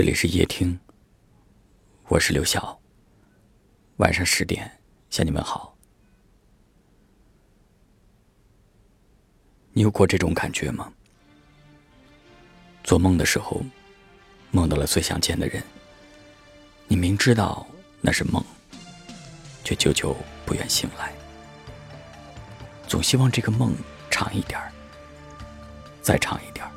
[0.00, 0.80] 这里是夜听，
[2.08, 2.80] 我是刘晓。
[3.98, 4.80] 晚上十点
[5.10, 5.76] 向你们好。
[9.74, 10.90] 你有过这种感觉吗？
[12.82, 13.62] 做梦的时候，
[14.50, 15.62] 梦到了最想见的人，
[16.88, 17.66] 你明知道
[18.00, 18.42] 那是梦，
[19.64, 21.12] 却久久不愿醒来，
[22.88, 23.74] 总希望这个梦
[24.10, 24.72] 长一点儿，
[26.00, 26.72] 再长一点儿。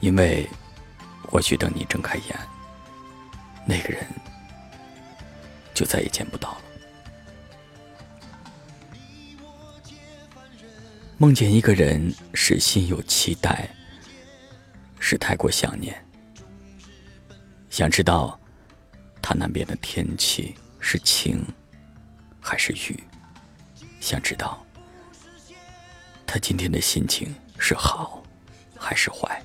[0.00, 0.48] 因为，
[1.22, 2.38] 或许等你睁开眼，
[3.66, 4.06] 那个人
[5.74, 6.62] 就再也见不到了。
[11.18, 13.68] 梦见一个人是心有期待，
[15.00, 16.00] 是太过想念，
[17.70, 18.38] 想知道
[19.20, 21.44] 他那边的天气是晴
[22.40, 23.02] 还是雨，
[24.00, 24.64] 想知道
[26.24, 28.22] 他今天的心情是好
[28.78, 29.42] 还是坏。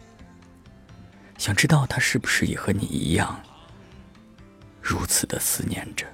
[1.43, 3.37] 想知道他是不是也和你一样，
[4.81, 6.07] 如此的思念着。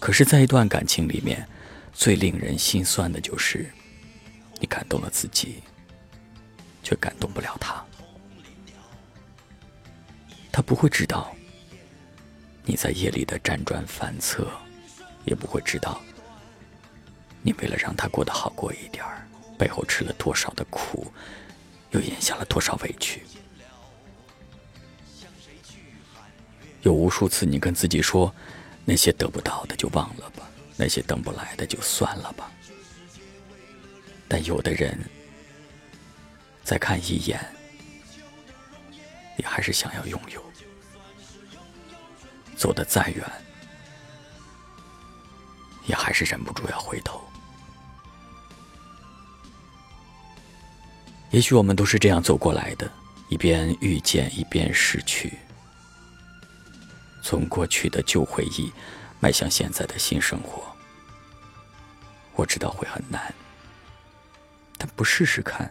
[0.00, 1.46] 可是，在一段感情里面，
[1.92, 3.70] 最令人心酸的就是，
[4.58, 5.62] 你感动了自己，
[6.82, 7.84] 却感动不了他。
[10.50, 11.36] 他不会知道
[12.64, 14.50] 你在夜里的辗转反侧，
[15.26, 16.00] 也不会知道
[17.42, 19.28] 你为了让他过得好过一点儿，
[19.58, 21.12] 背后吃了多少的苦。
[21.96, 23.22] 又咽下了多少委屈？
[26.82, 28.32] 有无数次，你跟自己说，
[28.84, 32.52] 那些得不到的就忘了吧，那些等不来的就算了吧。
[34.28, 34.98] 但有的人，
[36.62, 37.40] 再看一眼，
[39.38, 40.44] 也还是想要拥有。
[42.56, 43.24] 走得再远，
[45.86, 47.22] 也还是忍不住要回头。
[51.36, 52.90] 也许我们都是这样走过来的，
[53.28, 55.34] 一边遇见，一边失去。
[57.22, 58.72] 从过去的旧回忆，
[59.20, 60.74] 迈向现在的新生活。
[62.36, 63.34] 我知道会很难，
[64.78, 65.70] 但不试试看，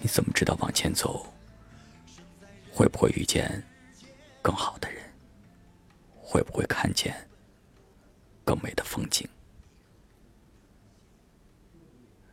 [0.00, 1.30] 你怎么知道往前走
[2.72, 3.62] 会不会遇见
[4.40, 5.02] 更好的人？
[6.18, 7.14] 会不会看见
[8.42, 9.28] 更美的风景？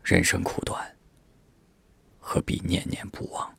[0.06, 0.97] 人生苦短。
[2.30, 3.56] 何必念念不忘？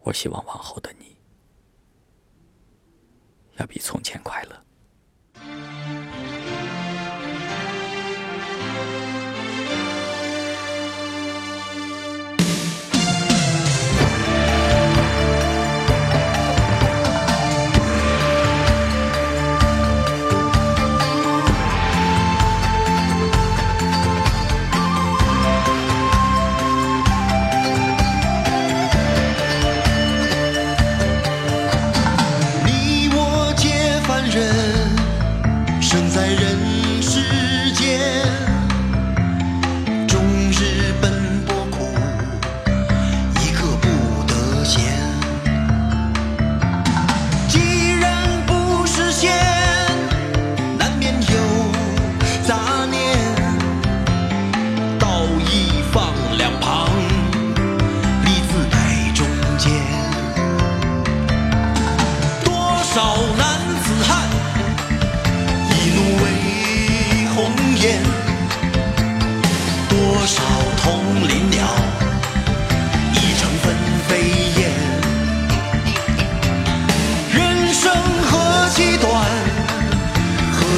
[0.00, 1.16] 我希望往后的你，
[3.56, 4.66] 要比从前快乐。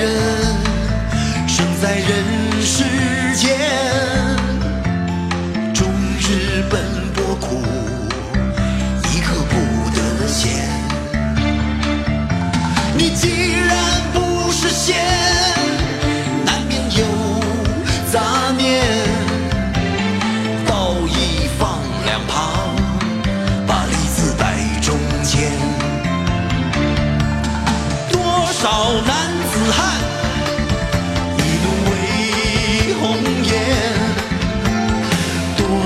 [0.00, 0.08] 人，
[1.46, 1.66] 生？
[1.82, 2.39] 在人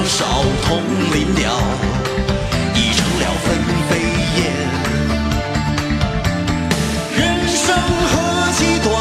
[0.04, 0.26] 多少
[0.66, 0.82] 同
[1.14, 1.50] 林鸟，
[2.74, 3.56] 已成了分
[3.88, 3.90] 飞
[4.36, 4.38] 燕。
[7.16, 7.18] 人
[7.48, 7.64] 生
[8.10, 8.12] 何
[8.52, 8.92] 其短，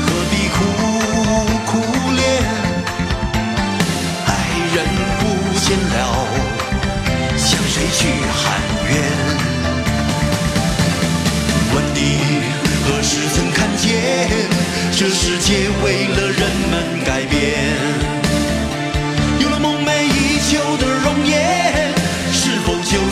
[0.00, 0.56] 何必苦
[1.66, 1.70] 苦
[2.16, 2.18] 恋？
[4.24, 4.28] 爱
[4.74, 4.76] 人
[5.18, 5.22] 不
[5.58, 6.00] 见了，
[7.36, 8.00] 向谁去
[8.32, 8.40] 喊
[8.88, 8.96] 冤？
[11.74, 11.98] 问你
[12.86, 13.86] 何时曾看见，
[14.92, 18.07] 这世界为了人们改变？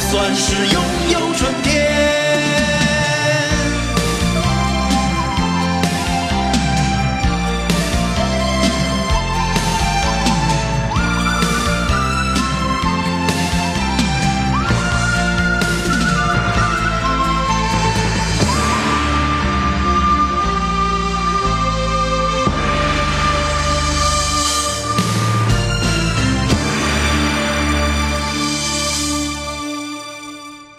[0.09, 1.53] 算是拥有春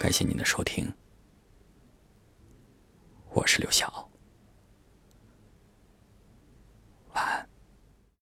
[0.08, 0.90] 感谢您的收听，
[3.34, 4.07] 我是刘晓。